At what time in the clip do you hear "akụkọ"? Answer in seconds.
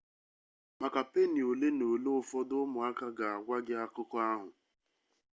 3.83-4.17